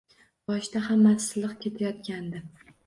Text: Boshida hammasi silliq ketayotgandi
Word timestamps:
Boshida 0.51 0.81
hammasi 0.87 1.29
silliq 1.29 1.57
ketayotgandi 1.63 2.45